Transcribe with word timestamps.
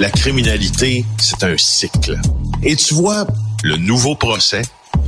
la 0.00 0.10
criminalité, 0.10 1.04
c'est 1.18 1.42
un 1.42 1.56
cycle. 1.56 2.16
Et 2.62 2.76
tu 2.76 2.94
vois, 2.94 3.26
le 3.64 3.76
nouveau 3.76 4.14
procès 4.14 4.62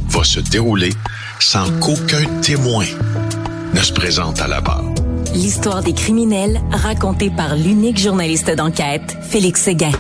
va 0.09 0.25
se 0.25 0.41
dérouler 0.41 0.93
sans 1.39 1.71
qu'aucun 1.79 2.25
témoin 2.43 2.85
ne 3.73 3.81
se 3.81 3.93
présente 3.93 4.41
à 4.41 4.49
la 4.49 4.61
barre. 4.61 4.85
L'histoire 5.33 5.83
des 5.83 5.93
criminels 5.93 6.61
racontée 6.73 7.31
par 7.31 7.55
l'unique 7.55 7.99
journaliste 7.99 8.51
d'enquête, 8.51 9.17
Félix 9.23 9.63
Séguin. 9.63 9.93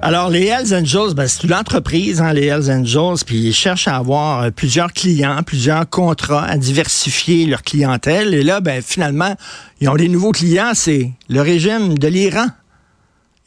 Alors, 0.00 0.28
les 0.28 0.46
Hells 0.46 0.74
Angels, 0.74 1.14
ben, 1.14 1.26
c'est 1.26 1.44
une 1.44 1.54
entreprise, 1.54 2.20
hein, 2.20 2.34
les 2.34 2.46
Hells 2.46 2.70
Angels, 2.70 3.24
puis 3.26 3.38
ils 3.38 3.54
cherchent 3.54 3.88
à 3.88 3.96
avoir 3.96 4.42
euh, 4.42 4.50
plusieurs 4.50 4.92
clients, 4.92 5.42
plusieurs 5.44 5.88
contrats, 5.88 6.44
à 6.44 6.58
diversifier 6.58 7.46
leur 7.46 7.62
clientèle. 7.62 8.34
Et 8.34 8.42
là, 8.42 8.60
ben, 8.60 8.82
finalement, 8.82 9.34
ils 9.80 9.88
ont 9.88 9.96
des 9.96 10.08
nouveaux 10.08 10.32
clients, 10.32 10.72
c'est 10.74 11.10
le 11.28 11.40
régime 11.40 11.96
de 11.96 12.06
l'Iran. 12.06 12.46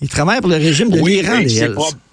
Ils 0.01 0.09
travaillent 0.09 0.41
pour 0.41 0.49
le 0.49 0.57
régime 0.57 0.89
de 0.89 0.99
l'Iran, 0.99 1.39
les. 1.39 1.61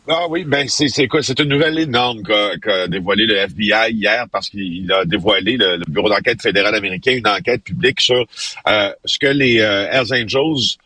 Ah 0.06 0.27
oui, 0.29 0.45
ben 0.45 0.69
c'est 0.69 1.09
quoi? 1.09 1.23
C'est 1.23 1.38
une 1.41 1.48
nouvelle 1.48 1.79
énorme 1.79 2.23
qu'a 2.23 2.88
dévoilé 2.88 3.24
le 3.24 3.37
FBI 3.37 3.91
hier 3.91 4.27
parce 4.30 4.51
qu'il 4.51 4.91
a 4.93 5.07
dévoilé 5.07 5.57
le, 5.57 5.79
Bureau 5.88 6.10
d'enquête 6.10 6.43
fédéral 6.43 6.74
américain 6.74 7.12
une 7.12 7.27
enquête 7.27 7.62
publique 7.62 8.02
sur 8.02 8.27
euh, 8.69 8.91
ce 9.07 9.19
que 9.19 9.29
les 9.29 9.60
euh, 9.60 9.88
Hells 9.91 10.12
Angels 10.12 10.77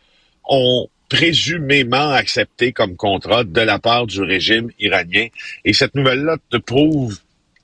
ont 0.45 0.87
présumément 1.09 2.11
accepté 2.11 2.71
comme 2.73 2.95
contrat 2.95 3.43
de 3.43 3.61
la 3.61 3.81
part 3.81 4.07
du 4.07 4.23
régime 4.23 4.71
iranien. 4.79 5.27
Et 5.65 5.73
cette 5.73 5.97
nouvelle-là 5.97 6.37
te 6.51 6.59
prouve 6.59 7.19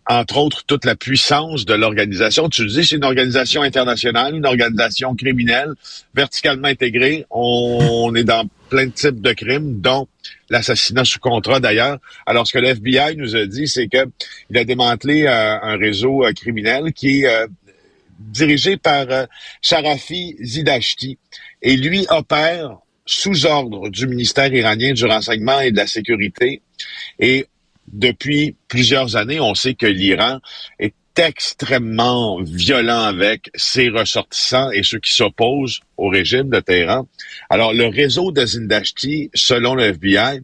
entre 0.06 0.36
autres, 0.36 0.64
toute 0.66 0.84
la 0.84 0.96
puissance 0.96 1.64
de 1.64 1.74
l'organisation. 1.74 2.48
Tu 2.48 2.66
dis, 2.66 2.84
c'est 2.84 2.96
une 2.96 3.04
organisation 3.04 3.62
internationale, 3.62 4.34
une 4.34 4.46
organisation 4.46 5.14
criminelle, 5.14 5.72
verticalement 6.14 6.68
intégrée. 6.68 7.24
On, 7.30 8.14
est 8.14 8.24
dans 8.24 8.46
plein 8.74 8.86
de 8.86 8.90
types 8.90 9.20
de 9.20 9.32
crimes, 9.32 9.80
dont 9.80 10.08
l'assassinat 10.50 11.04
sous 11.04 11.20
contrat 11.20 11.60
d'ailleurs. 11.60 11.98
Alors, 12.26 12.44
ce 12.44 12.52
que 12.52 12.58
le 12.58 12.70
FBI 12.70 13.16
nous 13.16 13.36
a 13.36 13.46
dit, 13.46 13.68
c'est 13.68 13.86
que 13.86 14.04
il 14.50 14.58
a 14.58 14.64
démantelé 14.64 15.26
euh, 15.26 15.60
un 15.62 15.76
réseau 15.76 16.24
euh, 16.24 16.32
criminel 16.32 16.92
qui 16.92 17.20
est 17.20 17.28
euh, 17.28 17.46
dirigé 18.18 18.76
par 18.76 19.06
Sharafi 19.62 20.36
Zidashti. 20.42 21.18
Et 21.62 21.76
lui 21.76 22.04
opère 22.08 22.78
sous 23.06 23.46
ordre 23.46 23.90
du 23.90 24.08
ministère 24.08 24.52
iranien 24.52 24.92
du 24.92 25.04
renseignement 25.04 25.60
et 25.60 25.70
de 25.70 25.76
la 25.76 25.86
sécurité. 25.86 26.60
Et 27.20 27.46
depuis 27.86 28.56
plusieurs 28.66 29.14
années, 29.14 29.38
on 29.38 29.54
sait 29.54 29.74
que 29.74 29.86
l'Iran 29.86 30.40
est 30.80 30.94
extrêmement 31.16 32.40
violent 32.42 33.02
avec 33.02 33.50
ses 33.54 33.88
ressortissants 33.88 34.70
et 34.70 34.82
ceux 34.82 34.98
qui 34.98 35.12
s'opposent 35.12 35.80
au 35.96 36.08
régime 36.08 36.50
de 36.50 36.60
Téhéran. 36.60 37.06
Alors, 37.50 37.72
le 37.72 37.86
réseau 37.86 38.32
de 38.32 38.44
Zindashti, 38.44 39.30
selon 39.34 39.74
le 39.74 39.84
FBI, 39.84 40.40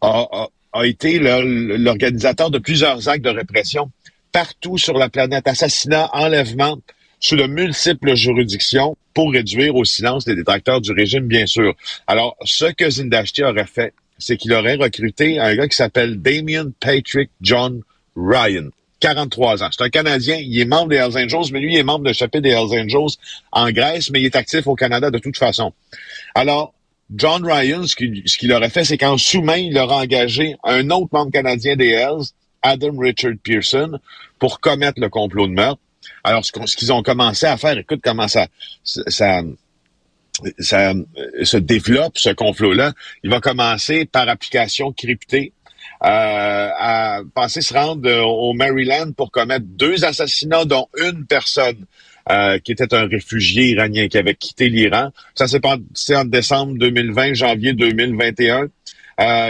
a, 0.00 0.48
a 0.72 0.86
été 0.86 1.18
l'organisateur 1.18 2.50
de 2.50 2.58
plusieurs 2.58 3.08
actes 3.08 3.24
de 3.24 3.30
répression 3.30 3.90
partout 4.32 4.78
sur 4.78 4.96
la 4.96 5.08
planète, 5.08 5.48
assassinats, 5.48 6.08
enlèvements, 6.12 6.78
sous 7.18 7.36
de 7.36 7.46
multiples 7.46 8.14
juridictions 8.14 8.96
pour 9.12 9.32
réduire 9.32 9.74
au 9.74 9.84
silence 9.84 10.26
les 10.26 10.36
détracteurs 10.36 10.80
du 10.80 10.92
régime, 10.92 11.26
bien 11.26 11.46
sûr. 11.46 11.74
Alors, 12.06 12.36
ce 12.44 12.66
que 12.72 12.88
Zindashti 12.88 13.42
aurait 13.42 13.66
fait, 13.66 13.92
c'est 14.18 14.36
qu'il 14.36 14.52
aurait 14.52 14.76
recruté 14.76 15.38
un 15.38 15.54
gars 15.54 15.68
qui 15.68 15.76
s'appelle 15.76 16.20
Damien 16.20 16.70
Patrick 16.80 17.30
John 17.40 17.82
Ryan. 18.16 18.68
43 19.00 19.62
ans. 19.62 19.68
C'est 19.72 19.84
un 19.84 19.90
Canadien, 19.90 20.36
il 20.36 20.58
est 20.60 20.64
membre 20.64 20.88
des 20.88 20.96
Hells 20.96 21.16
Angels, 21.16 21.52
mais 21.52 21.60
lui, 21.60 21.74
il 21.74 21.78
est 21.78 21.82
membre 21.82 22.04
de 22.04 22.12
chapitre 22.12 22.42
des 22.42 22.50
Hells 22.50 22.80
Angels 22.80 23.16
en 23.52 23.70
Grèce, 23.70 24.10
mais 24.10 24.20
il 24.20 24.26
est 24.26 24.36
actif 24.36 24.66
au 24.66 24.74
Canada 24.74 25.10
de 25.10 25.18
toute 25.18 25.36
façon. 25.36 25.72
Alors, 26.34 26.74
John 27.14 27.44
Ryan, 27.44 27.86
ce 27.86 27.96
qu'il 27.96 28.52
aurait 28.52 28.70
fait, 28.70 28.84
c'est 28.84 28.98
qu'en 28.98 29.18
sous-main, 29.18 29.56
il 29.56 29.76
aurait 29.78 29.96
engagé 29.96 30.54
un 30.62 30.90
autre 30.90 31.08
membre 31.12 31.32
canadien 31.32 31.74
des 31.74 31.88
Hells, 31.88 32.26
Adam 32.62 32.96
Richard 32.96 33.32
Pearson, 33.42 33.98
pour 34.38 34.60
commettre 34.60 35.00
le 35.00 35.08
complot 35.08 35.48
de 35.48 35.52
meurtre. 35.52 35.80
Alors, 36.22 36.44
ce 36.44 36.76
qu'ils 36.76 36.92
ont 36.92 37.02
commencé 37.02 37.46
à 37.46 37.56
faire, 37.56 37.76
écoute 37.78 38.00
comment 38.02 38.28
ça, 38.28 38.46
ça, 38.84 39.42
ça 40.58 40.92
se 41.42 41.56
développe, 41.56 42.18
ce 42.18 42.30
complot-là. 42.30 42.92
Il 43.24 43.30
va 43.30 43.40
commencer 43.40 44.04
par 44.04 44.28
application 44.28 44.92
cryptée. 44.92 45.52
Euh, 46.02 46.68
à 46.78 47.20
penser 47.34 47.60
se 47.60 47.74
rendre 47.74 48.08
euh, 48.08 48.22
au 48.22 48.54
Maryland 48.54 49.12
pour 49.14 49.30
commettre 49.30 49.66
deux 49.66 50.04
assassinats, 50.04 50.64
dont 50.64 50.88
une 50.98 51.26
personne 51.26 51.84
qui 52.62 52.70
était 52.70 52.94
un 52.94 53.08
réfugié 53.08 53.70
iranien 53.70 54.06
qui 54.06 54.16
avait 54.16 54.36
quitté 54.36 54.68
l'Iran. 54.68 55.10
Ça 55.34 55.48
s'est 55.48 55.58
passé 55.58 56.14
en 56.14 56.24
décembre 56.24 56.78
2020, 56.78 57.34
janvier 57.34 57.72
2021. 57.72 58.68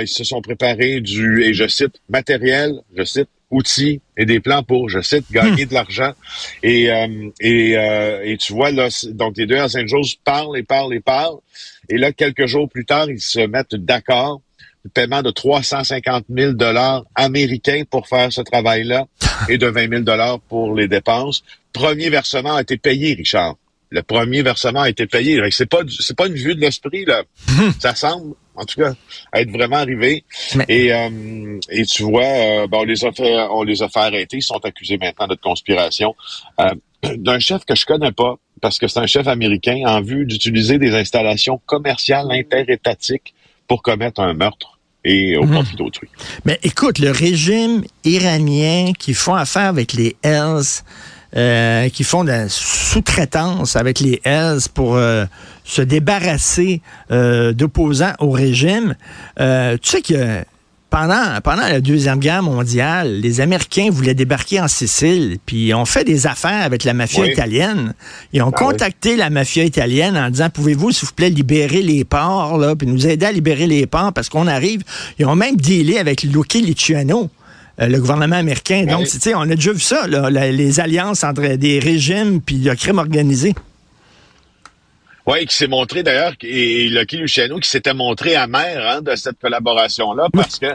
ils 0.01 0.09
se 0.09 0.25
sont 0.25 0.41
préparés 0.41 1.03
du, 1.03 1.43
et 1.43 1.53
je 1.53 1.69
cite, 1.69 2.01
matériel, 2.09 2.81
je 2.97 3.05
cite, 3.05 3.29
outils 3.51 4.01
et 4.17 4.25
des 4.25 4.41
plans 4.41 4.63
pour, 4.63 4.89
je 4.89 5.01
cite, 5.01 5.31
gagner 5.31 5.65
hmm. 5.65 5.69
de 5.69 5.75
l'argent. 5.75 6.13
Et, 6.63 6.91
euh, 6.91 7.31
et, 7.41 7.77
euh, 7.77 8.23
et 8.25 8.37
tu 8.37 8.53
vois, 8.53 8.71
là, 8.71 8.89
donc 9.11 9.37
les 9.37 9.47
deux 9.47 9.57
Hells 9.57 9.77
Angels 9.77 10.17
parlent 10.25 10.57
et 10.57 10.63
parlent 10.63 10.95
et 10.95 11.01
parlent. 11.01 11.39
Et 11.89 11.99
là, 11.99 12.13
quelques 12.13 12.47
jours 12.47 12.69
plus 12.69 12.85
tard, 12.85 13.11
ils 13.11 13.21
se 13.21 13.41
mettent 13.41 13.75
d'accord. 13.75 14.41
Le 14.85 14.91
paiement 14.91 15.23
de 15.23 15.31
350 15.31 16.25
000 16.35 16.53
dollars 16.53 17.05
américains 17.15 17.83
pour 17.89 18.09
faire 18.09 18.33
ce 18.33 18.41
travail-là 18.41 19.07
et 19.49 19.59
de 19.59 19.67
20 19.67 19.91
000 19.91 20.03
dollars 20.03 20.41
pour 20.41 20.75
les 20.75 20.89
dépenses. 20.89 21.43
Premier 21.73 22.09
versement 22.09 22.55
a 22.55 22.63
été 22.63 22.79
payé, 22.79 23.15
Richard. 23.15 23.57
Le 23.91 24.03
premier 24.03 24.43
versement 24.43 24.83
a 24.83 24.89
été 24.89 25.07
payé. 25.07 25.41
C'est 25.51 25.69
pas 25.69 25.81
c'est 25.89 26.17
pas 26.17 26.29
une 26.29 26.35
vue 26.35 26.55
de 26.55 26.61
l'esprit 26.61 27.05
là. 27.05 27.25
Ça 27.81 27.95
semble 27.95 28.35
en 28.61 28.65
tout 28.65 28.81
cas, 28.81 28.93
être 29.33 29.51
vraiment 29.51 29.77
arrivé. 29.77 30.25
Et, 30.69 30.93
euh, 30.93 31.59
et 31.71 31.85
tu 31.87 32.03
vois, 32.03 32.25
euh, 32.25 32.67
on 32.71 32.85
les 32.85 33.05
a 33.05 33.13
fait, 33.13 33.37
on 33.51 33.63
les 33.63 33.83
a 33.83 33.89
fait 33.89 34.01
arrêter. 34.01 34.37
Ils 34.39 34.43
sont 34.43 34.63
accusés 34.65 34.99
maintenant 34.99 35.27
de 35.27 35.35
conspiration 35.35 36.15
euh, 36.61 36.75
d'un 37.17 37.39
chef 37.39 37.65
que 37.65 37.75
je 37.75 37.87
connais 37.87 38.13
pas, 38.13 38.37
parce 38.61 38.79
que 38.79 38.87
c'est 38.87 39.01
un 39.01 39.07
chef 39.07 39.27
américain 39.27 39.83
en 39.87 40.03
vue 40.03 40.27
d'utiliser 40.27 40.79
des 40.79 40.95
installations 40.95 41.61
commerciales 41.65 42.31
interétatiques 42.31 43.35
pour 43.71 43.83
commettre 43.83 44.21
un 44.21 44.35
meurtre 44.35 44.81
et 45.05 45.37
au 45.37 45.45
mhm. 45.45 45.53
profit 45.53 45.77
d'autrui. 45.77 46.09
Mais 46.45 46.59
écoute, 46.65 46.99
le 46.99 47.13
régime 47.13 47.85
iranien 48.03 48.91
qui 48.99 49.15
font 49.15 49.37
affaire 49.37 49.67
avec 49.69 49.93
les 49.93 50.17
Hells, 50.25 50.83
euh, 51.37 51.89
qui 51.89 52.03
font 52.03 52.25
de 52.25 52.31
la 52.31 52.49
sous-traitance 52.49 53.77
avec 53.77 54.01
les 54.01 54.21
Hells 54.25 54.63
pour 54.75 54.97
euh, 54.97 55.25
se 55.63 55.83
débarrasser 55.83 56.83
euh, 57.13 57.53
d'opposants 57.53 58.15
au 58.19 58.31
régime. 58.31 58.97
tu 59.39 59.79
sais 59.85 60.03
que 60.03 60.45
pendant, 60.91 61.41
pendant 61.43 61.63
la 61.63 61.81
Deuxième 61.81 62.19
Guerre 62.19 62.43
mondiale, 62.43 63.21
les 63.21 63.41
Américains 63.41 63.89
voulaient 63.91 64.15
débarquer 64.15 64.61
en 64.61 64.69
Sicile, 64.69 65.39
puis 65.47 65.69
ils 65.69 65.75
ont 65.75 65.85
fait 65.85 66.05
des 66.05 66.27
affaires 66.27 66.63
avec 66.63 66.85
la 66.85 66.95
mafia 66.95 67.27
italienne. 67.27 67.95
Ils 68.33 68.43
ont 68.43 68.51
ben 68.51 68.59
contacté 68.59 69.17
la 69.17 69.31
mafia 69.31 69.65
italienne 69.65 70.17
en 70.17 70.29
disant, 70.31 70.51
pouvez-vous, 70.51 70.91
s'il 70.91 71.07
vous 71.07 71.15
plaît, 71.15 71.31
libérer 71.31 71.83
les 71.83 72.05
ports, 72.05 72.59
là, 72.59 72.75
puis 72.75 72.89
nous 72.89 73.07
aider 73.07 73.25
à 73.25 73.33
libérer 73.33 73.69
les 73.69 73.87
ports 73.87 74.13
parce 74.13 74.29
qu'on 74.29 74.49
arrive. 74.49 74.83
Ils 75.19 75.27
ont 75.27 75.37
même 75.37 75.57
dealé 75.57 75.99
avec 75.99 76.25
Lucky 76.25 76.63
Luciano. 76.63 77.31
Euh, 77.81 77.87
le 77.87 77.99
gouvernement 77.99 78.37
américain. 78.37 78.85
Donc, 78.85 79.07
tu 79.07 79.19
sais, 79.19 79.35
on 79.35 79.43
a 79.43 79.55
déjà 79.55 79.73
vu 79.73 79.81
ça, 79.81 80.07
les 80.07 80.81
alliances 80.81 81.25
entre 81.25 81.55
des 81.55 81.79
régimes 81.79 82.41
puis 82.41 82.57
le 82.57 82.75
crime 82.75 82.99
organisé. 82.99 83.55
Oui, 85.27 85.47
qui 85.47 85.55
s'est 85.55 85.69
montré 85.69 86.03
d'ailleurs, 86.03 86.35
et 86.43 86.89
Lucky 86.89 87.19
Luciano 87.19 87.59
qui 87.59 87.69
s'était 87.69 87.95
montré 87.95 88.37
amer 88.37 88.87
hein, 88.87 89.03
de 89.03 89.15
cette 89.17 89.39
collaboration-là 89.39 90.29
parce 90.33 90.59
que 90.59 90.67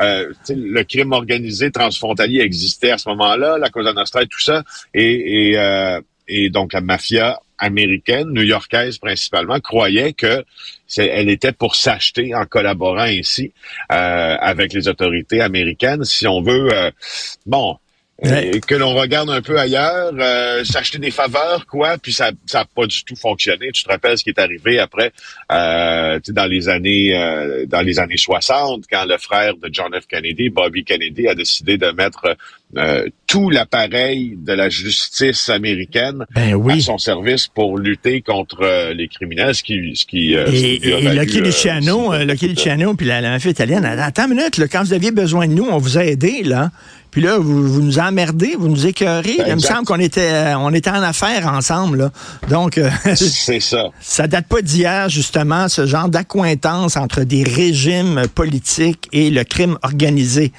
euh, 0.00 0.32
le 0.48 0.82
crime 0.82 1.12
organisé 1.12 1.70
transfrontalier 1.70 2.40
existait 2.40 2.90
à 2.90 2.98
ce 2.98 3.08
moment-là, 3.10 3.58
la 3.58 3.70
Cosa 3.70 3.92
Nostra 3.92 4.22
et 4.22 4.26
tout 4.26 4.40
ça, 4.40 4.62
et, 4.94 5.50
et, 5.50 5.58
euh, 5.58 6.00
et 6.28 6.50
donc 6.50 6.72
la 6.72 6.80
mafia 6.80 7.38
américaine, 7.62 8.28
new-yorkaise 8.30 8.98
principalement, 8.98 9.60
croyait 9.60 10.12
que 10.12 10.44
elle 10.98 11.30
était 11.30 11.52
pour 11.52 11.76
s'acheter 11.76 12.34
en 12.34 12.44
collaborant 12.44 12.98
ainsi 13.04 13.52
euh, 13.90 14.36
avec 14.40 14.72
les 14.72 14.88
autorités 14.88 15.40
américaines. 15.40 16.04
Si 16.04 16.26
on 16.26 16.42
veut, 16.42 16.72
euh, 16.72 16.90
bon, 17.46 17.76
euh, 18.24 18.60
que 18.66 18.74
l'on 18.74 18.94
regarde 18.94 19.30
un 19.30 19.42
peu 19.42 19.58
ailleurs, 19.58 20.12
s'acheter 20.64 20.98
des 20.98 21.10
faveurs, 21.10 21.66
quoi, 21.66 21.98
puis 21.98 22.12
ça 22.12 22.30
n'a 22.52 22.64
pas 22.64 22.86
du 22.86 23.04
tout 23.04 23.16
fonctionné. 23.16 23.70
Tu 23.72 23.82
te 23.82 23.88
rappelles 23.88 24.18
ce 24.18 24.24
qui 24.24 24.30
est 24.30 24.38
arrivé 24.38 24.78
après, 24.78 25.12
dans 25.48 26.46
les 26.48 26.68
années 26.68 27.12
dans 27.66 27.80
les 27.80 27.98
années 27.98 28.16
60, 28.16 28.84
quand 28.90 29.04
le 29.04 29.18
frère 29.18 29.56
de 29.56 29.68
John 29.72 29.92
F. 29.98 30.06
Kennedy, 30.06 30.50
Bobby 30.50 30.84
Kennedy, 30.84 31.28
a 31.28 31.34
décidé 31.34 31.78
de 31.78 31.90
mettre 31.90 32.36
euh, 32.76 33.06
tout 33.26 33.50
l'appareil 33.50 34.34
de 34.36 34.52
la 34.54 34.70
justice 34.70 35.50
américaine 35.50 36.24
ben 36.34 36.54
oui. 36.54 36.78
à 36.78 36.80
son 36.80 36.96
service 36.96 37.46
pour 37.46 37.76
lutter 37.76 38.22
contre 38.22 38.62
euh, 38.62 38.94
les 38.94 39.08
criminels, 39.08 39.54
ce 39.54 39.62
qui... 39.62 39.94
Ce 39.94 40.06
qui 40.06 40.34
euh, 40.34 40.46
et, 40.50 40.74
et, 40.76 41.04
et 41.04 41.14
Lucky 41.14 41.40
Luciano, 41.40 42.14
Lucky 42.24 42.48
Luciano, 42.54 42.94
puis 42.94 43.06
la, 43.06 43.20
la 43.20 43.30
mafia 43.30 43.50
italienne, 43.50 43.84
attends 43.84 44.24
une 44.24 44.36
minute, 44.36 44.56
là, 44.56 44.68
quand 44.68 44.82
vous 44.82 44.94
aviez 44.94 45.10
besoin 45.10 45.48
de 45.48 45.52
nous, 45.52 45.66
on 45.70 45.76
vous 45.76 45.98
a 45.98 46.04
aidé, 46.04 46.42
là. 46.44 46.70
Puis 47.10 47.20
là, 47.20 47.36
vous, 47.36 47.68
vous 47.68 47.82
nous 47.82 47.98
emmerdez, 47.98 48.56
vous 48.58 48.68
nous 48.68 48.86
écœurez. 48.86 49.36
Ben, 49.36 49.44
Il 49.48 49.54
me 49.56 49.60
semble 49.60 49.84
qu'on 49.84 50.00
était, 50.00 50.54
on 50.56 50.72
était 50.72 50.88
en 50.88 51.02
affaires 51.02 51.46
ensemble. 51.46 51.98
Là. 51.98 52.10
Donc, 52.48 52.80
c'est 53.14 53.60
ça. 53.60 53.90
Ça 54.00 54.26
date 54.26 54.46
pas 54.46 54.62
d'hier, 54.62 55.10
justement, 55.10 55.68
ce 55.68 55.84
genre 55.84 56.08
d'accointance 56.08 56.96
entre 56.96 57.24
des 57.24 57.42
régimes 57.42 58.22
politiques 58.34 59.10
et 59.12 59.28
le 59.28 59.44
crime 59.44 59.76
organisé. 59.82 60.52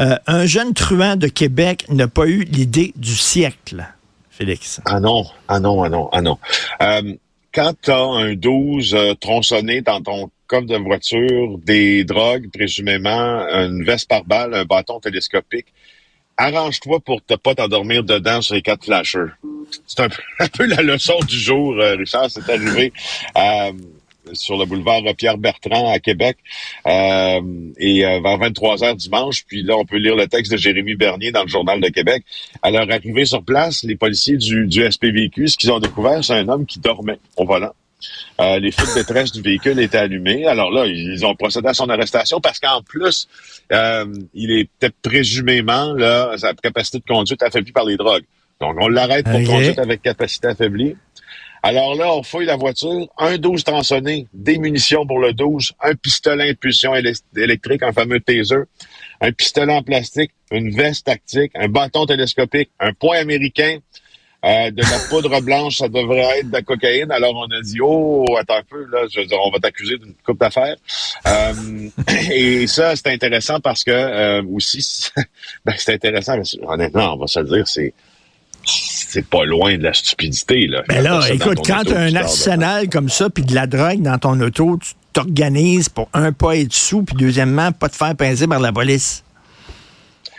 Euh, 0.00 0.16
un 0.26 0.46
jeune 0.46 0.72
truand 0.72 1.16
de 1.16 1.28
Québec 1.28 1.84
n'a 1.90 2.08
pas 2.08 2.26
eu 2.26 2.44
l'idée 2.44 2.92
du 2.96 3.14
siècle, 3.14 3.86
Félix. 4.30 4.80
Ah 4.86 4.98
non, 4.98 5.26
ah 5.46 5.60
non, 5.60 5.82
ah 5.82 5.88
non, 5.90 6.08
ah 6.12 6.22
non. 6.22 6.38
Euh, 6.80 7.14
quand 7.52 7.74
tu 7.82 7.90
as 7.90 7.98
un 7.98 8.34
12 8.34 8.94
euh, 8.94 9.14
tronçonné 9.14 9.82
dans 9.82 10.00
ton 10.00 10.30
coffre 10.46 10.66
de 10.66 10.76
voiture, 10.76 11.58
des 11.58 12.04
drogues, 12.04 12.50
présumément, 12.50 13.10
une 13.10 13.84
veste 13.84 14.08
par 14.08 14.24
balle, 14.24 14.54
un 14.54 14.64
bâton 14.64 15.00
télescopique, 15.00 15.66
arrange-toi 16.38 17.00
pour 17.00 17.20
ne 17.28 17.36
pas 17.36 17.54
t'endormir 17.54 18.02
dedans 18.02 18.40
sur 18.40 18.54
les 18.54 18.62
quatre 18.62 18.86
flashers. 18.86 19.32
C'est 19.86 20.00
un, 20.00 20.08
un, 20.40 20.48
peu 20.48 20.64
la 20.64 20.80
leçon 20.80 21.18
du 21.28 21.38
jour, 21.38 21.74
Richard. 21.76 22.30
C'est 22.30 22.48
arrivé 22.48 22.92
sur 24.32 24.56
le 24.56 24.64
boulevard 24.64 25.02
Pierre-Bertrand 25.16 25.92
à 25.92 25.98
Québec 25.98 26.36
euh, 26.86 27.40
et 27.78 28.04
euh, 28.04 28.20
vers 28.20 28.38
23 28.38 28.84
heures 28.84 28.96
dimanche. 28.96 29.44
Puis 29.46 29.62
là, 29.62 29.76
on 29.76 29.84
peut 29.84 29.96
lire 29.96 30.16
le 30.16 30.26
texte 30.26 30.52
de 30.52 30.56
Jérémy 30.56 30.94
Bernier 30.94 31.32
dans 31.32 31.42
le 31.42 31.48
Journal 31.48 31.80
de 31.80 31.88
Québec. 31.88 32.24
À 32.62 32.70
leur 32.70 32.90
arrivée 32.90 33.24
sur 33.24 33.42
place, 33.42 33.82
les 33.84 33.96
policiers 33.96 34.36
du, 34.36 34.66
du 34.66 34.90
SPVQ, 34.90 35.48
ce 35.48 35.56
qu'ils 35.56 35.72
ont 35.72 35.80
découvert, 35.80 36.24
c'est 36.24 36.34
un 36.34 36.48
homme 36.48 36.66
qui 36.66 36.80
dormait 36.80 37.18
au 37.36 37.44
volant. 37.44 37.72
Euh, 38.40 38.58
les 38.58 38.70
feux 38.70 38.86
de 38.86 38.94
détresse 38.94 39.32
du 39.32 39.42
véhicule 39.42 39.78
étaient 39.80 39.98
allumés. 39.98 40.46
Alors 40.46 40.70
là, 40.70 40.86
ils 40.86 41.24
ont 41.26 41.34
procédé 41.34 41.68
à 41.68 41.74
son 41.74 41.88
arrestation 41.90 42.40
parce 42.40 42.58
qu'en 42.58 42.82
plus, 42.82 43.28
euh, 43.72 44.06
il 44.34 44.52
était 44.52 44.90
présumément, 45.02 45.92
là, 45.92 46.34
sa 46.38 46.54
capacité 46.54 46.98
de 46.98 47.04
conduite 47.04 47.42
affaiblie 47.42 47.72
par 47.72 47.84
les 47.84 47.96
drogues. 47.96 48.24
Donc, 48.60 48.76
on 48.78 48.88
l'arrête 48.88 49.24
pour 49.24 49.36
okay. 49.36 49.46
conduite 49.46 49.78
avec 49.78 50.02
capacité 50.02 50.48
affaiblie. 50.48 50.94
Alors 51.62 51.94
là, 51.94 52.12
on 52.14 52.22
fouille 52.22 52.46
la 52.46 52.56
voiture, 52.56 53.06
un 53.18 53.36
12 53.36 53.64
tronçonné, 53.64 54.26
des 54.32 54.58
munitions 54.58 55.06
pour 55.06 55.18
le 55.18 55.32
12, 55.32 55.72
un 55.82 55.94
pistolet 55.94 56.44
à 56.44 56.50
impulsion 56.50 56.94
électrique, 57.36 57.82
un 57.82 57.92
fameux 57.92 58.20
taser, 58.20 58.62
un 59.20 59.32
pistolet 59.32 59.74
en 59.74 59.82
plastique, 59.82 60.32
une 60.50 60.70
veste 60.70 61.06
tactique, 61.06 61.52
un 61.54 61.68
bâton 61.68 62.06
télescopique, 62.06 62.70
un 62.80 62.92
point 62.94 63.18
américain, 63.18 63.78
euh, 64.42 64.70
de 64.70 64.80
la 64.80 64.98
poudre 65.10 65.42
blanche, 65.42 65.78
ça 65.78 65.88
devrait 65.88 66.38
être 66.38 66.48
de 66.48 66.52
la 66.54 66.62
cocaïne. 66.62 67.12
Alors 67.12 67.34
on 67.36 67.54
a 67.54 67.60
dit 67.60 67.78
oh 67.82 68.24
attends 68.38 68.56
un 68.56 68.62
peu 68.62 68.86
là, 68.86 69.00
je 69.12 69.20
veux 69.20 69.26
dire, 69.26 69.36
on 69.44 69.50
va 69.50 69.58
t'accuser 69.58 69.98
d'une 69.98 70.14
coupe 70.24 70.40
d'affaires. 70.40 70.76
Euh, 71.26 71.90
et 72.32 72.66
ça 72.66 72.96
c'est 72.96 73.08
intéressant 73.08 73.60
parce 73.60 73.84
que 73.84 73.90
euh, 73.90 74.42
aussi 74.50 75.10
ben, 75.66 75.74
c'est 75.76 75.92
intéressant. 75.92 76.40
Honnêtement, 76.62 77.14
on 77.14 77.18
va 77.18 77.26
se 77.26 77.40
le 77.40 77.48
dire, 77.48 77.68
c'est 77.68 77.92
c'est 78.64 79.26
pas 79.26 79.44
loin 79.44 79.76
de 79.76 79.82
la 79.82 79.92
stupidité 79.92 80.66
là. 80.66 80.82
Mais 80.88 81.02
là, 81.02 81.20
écoute, 81.30 81.58
quand 81.66 81.82
tu 81.84 81.94
as 81.94 82.00
un 82.00 82.14
arsenal 82.14 82.88
comme 82.88 83.08
ça 83.08 83.30
puis 83.30 83.44
de 83.44 83.54
la 83.54 83.66
drogue 83.66 84.02
dans 84.02 84.18
ton 84.18 84.40
auto, 84.40 84.78
tu 84.80 84.92
t'organises 85.12 85.88
pour 85.88 86.08
un 86.12 86.32
pas 86.32 86.56
être 86.56 86.72
sous 86.72 87.02
puis 87.02 87.16
deuxièmement 87.16 87.72
pas 87.72 87.88
te 87.88 87.96
faire 87.96 88.14
pincer 88.14 88.46
par 88.46 88.60
la 88.60 88.72
police. 88.72 89.24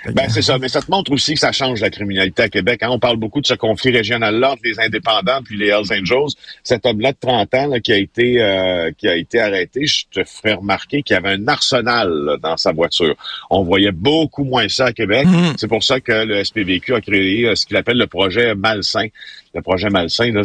Ben, 0.06 0.28
c'est 0.30 0.42
ça. 0.42 0.58
Mais 0.58 0.68
ça 0.68 0.82
te 0.82 0.90
montre 0.90 1.12
aussi 1.12 1.34
que 1.34 1.40
ça 1.40 1.52
change 1.52 1.82
la 1.82 1.90
criminalité 1.90 2.44
à 2.44 2.50
Québec. 2.50 2.82
Hein. 2.82 2.90
On 2.90 3.00
parle 3.00 3.18
beaucoup 3.18 3.42
de 3.42 3.46
ce 3.46 3.54
conflit 3.54 3.92
régional-là 3.92 4.52
entre 4.52 4.62
les 4.64 4.80
indépendants 4.80 5.42
puis 5.44 5.58
les 5.58 5.68
Hells 5.68 5.92
Angels. 5.92 6.36
Cet 6.64 6.86
homme-là 6.86 7.12
de 7.12 7.18
30 7.20 7.54
ans 7.54 7.68
là, 7.68 7.80
qui 7.80 7.92
a 7.92 7.98
été 7.98 8.42
euh, 8.42 8.92
qui 8.98 9.08
a 9.08 9.16
été 9.16 9.40
arrêté, 9.40 9.86
je 9.86 10.06
te 10.12 10.24
ferai 10.24 10.54
remarquer 10.54 11.04
qu'il 11.04 11.14
y 11.14 11.18
avait 11.18 11.32
un 11.32 11.48
arsenal 11.48 12.10
là, 12.10 12.38
dans 12.38 12.58
sa 12.58 12.72
voiture. 12.72 13.16
On 13.50 13.64
voyait 13.64 13.92
beaucoup 13.92 14.44
moins 14.44 14.68
ça 14.70 14.86
à 14.86 14.94
Québec. 14.94 15.28
Mm. 15.28 15.54
C'est 15.58 15.68
pour 15.68 15.84
ça 15.84 16.00
que 16.00 16.12
le 16.12 16.44
SPVQ 16.44 16.96
a 16.96 17.02
créé 17.02 17.46
euh, 17.46 17.56
ce 17.56 17.66
qu'il 17.66 17.78
appelle 17.78 17.98
le 17.98 18.08
projet 18.08 18.56
Malsain. 18.56 19.08
Le 19.54 19.62
projet 19.62 19.90
Malsain, 19.90 20.32
là, 20.32 20.44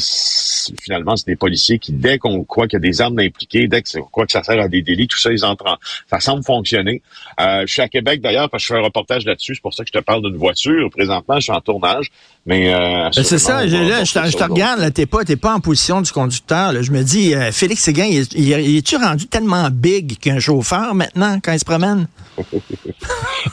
finalement, 0.82 1.16
c'est 1.16 1.28
des 1.28 1.36
policiers 1.36 1.78
qui, 1.78 1.92
dès 1.92 2.18
qu'on 2.18 2.42
croit 2.42 2.66
qu'il 2.66 2.78
y 2.78 2.82
a 2.84 2.90
des 2.90 3.00
armes 3.00 3.20
impliquées, 3.20 3.68
dès 3.68 3.80
qu'on 3.82 4.02
croit 4.02 4.26
que 4.26 4.32
ça 4.32 4.42
sert 4.42 4.60
à 4.60 4.66
des 4.66 4.82
délits, 4.82 5.06
tout 5.06 5.18
ça, 5.18 5.30
ils 5.30 5.44
entrent 5.44 5.66
en... 5.66 5.76
Ça 6.10 6.18
semble 6.18 6.42
fonctionner. 6.42 7.02
Euh, 7.40 7.62
je 7.66 7.72
suis 7.72 7.82
à 7.82 7.88
Québec, 7.88 8.20
d'ailleurs, 8.20 8.50
parce 8.50 8.64
que 8.64 8.66
je 8.68 8.74
fais 8.74 8.80
un 8.80 8.84
reportage 8.84 9.24
là-dessus. 9.24 9.45
C'est 9.54 9.62
pour 9.62 9.74
ça 9.74 9.84
que 9.84 9.90
je 9.92 9.98
te 9.98 10.04
parle 10.04 10.22
d'une 10.22 10.36
voiture. 10.36 10.90
Présentement, 10.90 11.36
je 11.36 11.40
suis 11.40 11.52
en 11.52 11.60
tournage. 11.60 12.10
Mais 12.44 12.72
euh, 12.72 13.10
ben, 13.14 13.22
c'est 13.24 13.38
ça, 13.38 13.66
je, 13.66 13.76
là, 13.76 14.04
je, 14.04 14.36
te 14.36 14.42
regarde, 14.42 14.80
là, 14.80 14.90
t'es 14.90 15.06
pas, 15.06 15.24
t'es 15.24 15.36
pas 15.36 15.54
en 15.54 15.60
position 15.60 16.00
du 16.00 16.12
conducteur. 16.12 16.72
Là. 16.72 16.82
Je 16.82 16.92
me 16.92 17.02
dis, 17.02 17.34
euh, 17.34 17.52
Félix 17.52 17.82
Séguin, 17.82 18.04
il, 18.04 18.26
il, 18.34 18.48
il 18.48 18.76
est-tu 18.78 18.96
rendu 18.96 19.26
tellement 19.26 19.68
big 19.70 20.18
qu'un 20.18 20.38
chauffeur 20.38 20.94
maintenant 20.94 21.38
quand 21.42 21.52
il 21.52 21.58
se 21.58 21.64
promène? 21.64 22.06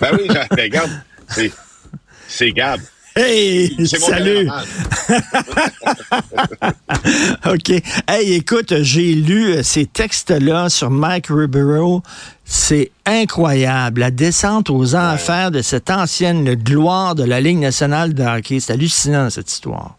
ben 0.01 0.09
oui, 0.13 0.27
regarde, 0.51 0.91
c'est, 1.27 1.51
c'est 2.27 2.51
Gab. 2.51 2.79
Hey, 3.15 3.69
salut. 3.85 4.47
OK. 7.45 7.69
Hey, 8.07 8.33
écoute, 8.33 8.81
j'ai 8.81 9.13
lu 9.13 9.63
ces 9.63 9.85
textes-là 9.85 10.69
sur 10.69 10.89
Mike 10.89 11.27
Ribeiro. 11.29 12.01
C'est 12.43 12.89
incroyable. 13.05 14.01
La 14.01 14.09
descente 14.09 14.71
aux 14.71 14.95
enfers 14.95 15.51
de 15.51 15.61
cette 15.61 15.91
ancienne 15.91 16.55
gloire 16.55 17.13
de 17.13 17.23
la 17.23 17.39
Ligue 17.39 17.59
nationale 17.59 18.15
de 18.15 18.23
hockey. 18.23 18.59
C'est 18.59 18.73
hallucinant, 18.73 19.29
cette 19.29 19.51
histoire. 19.51 19.95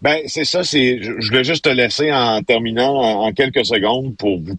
Ben, 0.00 0.20
c'est 0.26 0.46
ça. 0.46 0.64
C'est, 0.64 0.98
je 1.02 1.28
voulais 1.28 1.44
juste 1.44 1.64
te 1.64 1.68
laisser 1.68 2.10
en 2.10 2.42
terminant 2.42 2.96
en, 2.96 3.26
en 3.26 3.32
quelques 3.32 3.66
secondes 3.66 4.16
pour 4.16 4.40
vous 4.40 4.56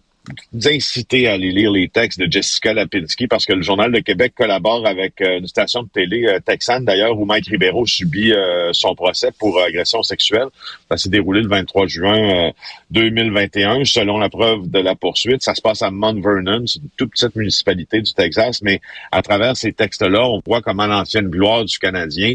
d'inciter 0.52 1.28
à 1.28 1.32
aller 1.32 1.50
lire 1.50 1.70
les 1.70 1.88
textes 1.88 2.18
de 2.18 2.30
Jessica 2.30 2.74
Lapinski 2.74 3.26
parce 3.26 3.46
que 3.46 3.52
le 3.52 3.62
Journal 3.62 3.92
de 3.92 4.00
Québec 4.00 4.34
collabore 4.36 4.86
avec 4.86 5.20
euh, 5.20 5.38
une 5.38 5.46
station 5.46 5.82
de 5.82 5.88
télé 5.88 6.26
euh, 6.26 6.40
texane 6.40 6.84
d'ailleurs 6.84 7.18
où 7.18 7.24
Mike 7.24 7.48
Ribeiro 7.48 7.86
subit 7.86 8.32
euh, 8.32 8.72
son 8.72 8.94
procès 8.94 9.30
pour 9.38 9.60
agression 9.60 10.02
sexuelle. 10.02 10.48
Ça 10.90 10.96
s'est 10.96 11.08
déroulé 11.08 11.40
le 11.42 11.48
23 11.48 11.86
juin 11.86 12.52
2021 12.90 13.84
selon 13.84 14.18
la 14.18 14.28
preuve 14.28 14.70
de 14.70 14.78
la 14.78 14.94
poursuite. 14.94 15.42
Ça 15.42 15.54
se 15.54 15.62
passe 15.62 15.82
à 15.82 15.90
Mount 15.90 16.20
Vernon, 16.20 16.66
c'est 16.66 16.80
une 16.80 16.90
toute 16.96 17.10
petite 17.12 17.34
municipalité 17.36 18.00
du 18.00 18.12
Texas, 18.12 18.62
mais 18.62 18.80
à 19.10 19.22
travers 19.22 19.56
ces 19.56 19.72
textes-là, 19.72 20.28
on 20.28 20.42
voit 20.44 20.60
comment 20.60 20.86
l'ancienne 20.86 21.28
gloire 21.28 21.64
du 21.64 21.78
Canadien 21.78 22.34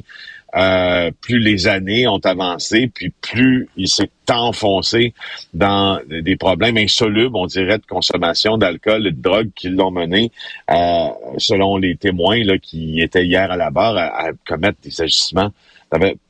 euh, 0.56 1.12
plus 1.22 1.40
les 1.40 1.68
années 1.68 2.08
ont 2.08 2.20
avancé, 2.24 2.90
puis 2.94 3.12
plus 3.22 3.68
il 3.76 3.88
s'est 3.88 4.10
enfoncé 4.30 5.14
dans 5.54 6.00
des 6.10 6.36
problèmes 6.36 6.78
insolubles, 6.78 7.36
on 7.36 7.46
dirait, 7.46 7.78
de 7.78 7.86
consommation 7.86 8.58
d'alcool 8.58 9.08
et 9.08 9.12
de 9.12 9.22
drogue 9.22 9.50
qui 9.56 9.70
l'ont 9.70 9.92
mené, 9.92 10.32
euh, 10.70 11.08
selon 11.38 11.78
les 11.78 11.96
témoins 11.96 12.44
là, 12.44 12.58
qui 12.58 13.02
étaient 13.02 13.26
hier 13.26 13.52
à 13.52 13.58
la 13.58 13.70
barre, 13.72 13.98
à, 13.98 14.28
à 14.28 14.32
commettre 14.46 14.80
des 14.84 15.02
agissements 15.02 15.52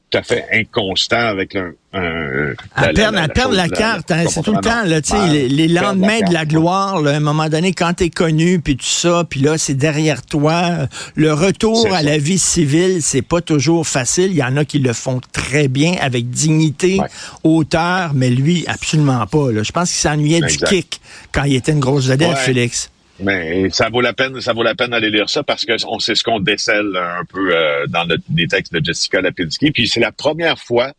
tout 0.10 0.18
à 0.18 0.24
fait 0.24 0.46
inconstant 0.54 1.18
avec 1.18 1.56
un, 1.56 1.72
un 1.94 2.54
à 2.76 2.94
perdre, 2.94 3.18
la, 3.18 3.28
la, 3.28 3.68
la 3.68 3.70
carte, 3.70 4.10
hein, 4.12 4.24
c'est 4.30 4.42
tout 4.42 4.54
le 4.54 4.62
temps 4.62 4.84
là, 4.86 5.02
sais, 5.04 5.28
les, 5.28 5.50
les 5.50 5.68
lendemains 5.68 6.22
de 6.22 6.34
la 6.34 6.46
gloire, 6.46 7.02
là, 7.02 7.12
à 7.12 7.16
un 7.16 7.20
moment 7.20 7.50
donné, 7.50 7.74
quand 7.74 7.94
t'es 7.94 8.10
connu, 8.10 8.60
puis 8.60 8.78
tout 8.78 8.86
ça, 8.86 9.26
puis 9.30 9.42
là 9.42 9.58
c'est 9.58 9.74
derrière 9.74 10.22
toi. 10.22 10.88
Le 11.16 11.34
retour 11.34 11.94
à 11.94 12.04
la 12.04 12.18
vie 12.18 12.40
civile, 12.40 13.00
c'est 13.02 13.22
pas 13.22 13.42
toujours 13.42 13.86
facile. 13.86 14.32
Il 14.32 14.38
y 14.38 14.44
en 14.44 14.56
a 14.56 14.64
qui 14.64 14.80
le 14.80 14.94
font 14.94 15.20
très 15.34 15.68
bien 15.68 15.96
avec 16.00 16.30
dignité, 16.30 17.00
ouais. 17.00 17.08
hauteur, 17.44 18.12
mais 18.14 18.30
lui 18.30 18.66
absolument 18.68 19.26
pas. 19.28 19.52
Là. 19.52 19.64
Je 19.64 19.72
pense 19.72 19.90
qu'il 19.90 20.00
s'ennuyait 20.00 20.42
du 20.42 20.58
kick 20.58 21.02
quand 21.34 21.44
il 21.44 21.56
était 21.56 21.74
une 21.74 21.80
grosse 21.80 22.06
vedette, 22.08 22.30
ouais. 22.30 22.36
Félix. 22.36 22.90
Mais 23.20 23.70
ça 23.72 23.90
vaut 23.90 24.02
la 24.02 24.14
peine, 24.14 24.40
ça 24.42 24.54
vaut 24.54 24.64
la 24.64 24.76
peine 24.76 24.92
d'aller 24.92 25.10
lire 25.10 25.30
ça 25.30 25.44
parce 25.44 25.66
que 25.66 25.74
on 25.88 26.00
sait 26.00 26.16
ce 26.16 26.24
qu'on 26.24 26.40
décèle 26.40 26.96
un 26.96 27.26
peu 27.26 27.56
euh, 27.56 27.88
dans 27.88 28.04
le, 28.04 28.18
les 28.36 28.48
textes 28.48 28.74
de 28.74 28.84
Jessica 28.84 29.22
Lapinski. 29.22 29.72
Puis 29.72 29.88
c'est 29.88 30.00
la 30.00 30.12
première 30.12 30.60
fois, 30.60 30.94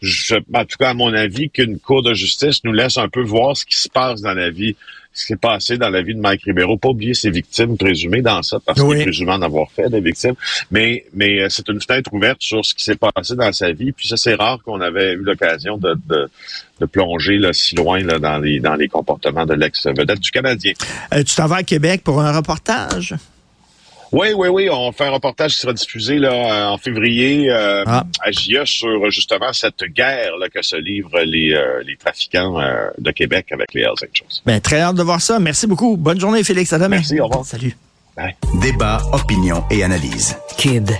je, 0.00 0.36
en 0.52 0.64
tout 0.64 0.76
cas 0.78 0.90
à 0.90 0.94
mon 0.94 1.14
avis, 1.14 1.50
qu'une 1.50 1.78
cour 1.78 2.02
de 2.02 2.14
justice 2.14 2.64
nous 2.64 2.72
laisse 2.72 2.98
un 2.98 3.08
peu 3.08 3.22
voir 3.22 3.56
ce 3.56 3.64
qui 3.64 3.76
se 3.76 3.88
passe 3.88 4.20
dans 4.20 4.34
la 4.34 4.50
vie 4.50 4.74
ce 5.12 5.22
qui 5.22 5.26
s'est 5.28 5.36
passé 5.36 5.76
dans 5.76 5.90
la 5.90 6.02
vie 6.02 6.14
de 6.14 6.20
Mike 6.20 6.42
Ribeiro. 6.44 6.76
Pas 6.76 6.88
oublier 6.88 7.14
ses 7.14 7.30
victimes 7.30 7.76
présumées 7.76 8.22
dans 8.22 8.42
ça, 8.42 8.58
parce 8.64 8.80
oui. 8.80 8.88
qu'il 8.88 9.00
est 9.00 9.04
présumé 9.04 9.32
en 9.32 9.42
avoir 9.42 9.70
fait 9.70 9.88
des 9.88 10.00
victimes. 10.00 10.34
Mais, 10.70 11.04
mais 11.12 11.48
c'est 11.48 11.68
une 11.68 11.80
fenêtre 11.80 12.12
ouverte 12.12 12.38
sur 12.40 12.64
ce 12.64 12.74
qui 12.74 12.84
s'est 12.84 12.96
passé 12.96 13.34
dans 13.34 13.52
sa 13.52 13.72
vie. 13.72 13.92
Puis 13.92 14.08
ça, 14.08 14.16
c'est 14.16 14.34
rare 14.34 14.58
qu'on 14.64 14.80
avait 14.80 15.12
eu 15.12 15.22
l'occasion 15.22 15.76
de, 15.78 15.96
de, 16.06 16.30
de, 16.80 16.86
plonger 16.86 17.38
là, 17.38 17.52
si 17.52 17.74
loin 17.74 18.00
là, 18.02 18.18
dans, 18.18 18.38
les, 18.38 18.60
dans 18.60 18.74
les 18.74 18.88
comportements 18.88 19.46
de 19.46 19.54
l'ex-vedette 19.54 20.20
du 20.20 20.30
Canadien. 20.30 20.72
Euh, 21.12 21.22
tu 21.24 21.34
t'en 21.34 21.46
vas 21.46 21.56
à 21.56 21.62
Québec 21.62 22.02
pour 22.04 22.20
un 22.20 22.36
reportage? 22.36 23.14
Oui, 24.12 24.28
oui, 24.36 24.48
oui. 24.48 24.68
On 24.70 24.90
fait 24.92 25.04
un 25.04 25.10
reportage 25.10 25.54
qui 25.54 25.60
sera 25.60 25.72
diffusé 25.72 26.18
là, 26.18 26.72
en 26.72 26.78
février 26.78 27.50
euh, 27.50 27.84
ah. 27.86 28.04
à 28.20 28.30
GIA 28.30 28.66
sur 28.66 29.10
justement 29.10 29.52
cette 29.52 29.84
guerre 29.84 30.36
là, 30.38 30.48
que 30.48 30.62
se 30.62 30.76
livrent 30.76 31.20
les, 31.20 31.52
euh, 31.52 31.82
les 31.86 31.96
trafiquants 31.96 32.60
euh, 32.60 32.90
de 32.98 33.10
Québec 33.12 33.46
avec 33.52 33.72
les 33.74 33.82
Hells 33.82 33.90
Angels. 33.92 34.42
Ben, 34.44 34.60
très 34.60 34.80
hâte 34.80 34.96
de 34.96 35.02
voir 35.02 35.20
ça. 35.20 35.38
Merci 35.38 35.66
beaucoup. 35.66 35.96
Bonne 35.96 36.20
journée, 36.20 36.42
Félix. 36.42 36.72
À 36.72 36.78
demain. 36.78 36.96
Merci. 36.96 37.20
Au 37.20 37.26
revoir. 37.26 37.44
Salut. 37.44 37.76
Bye. 38.16 38.34
Débat, 38.60 39.00
opinion 39.12 39.62
et 39.70 39.84
analyse. 39.84 40.36
Kid 40.56 40.90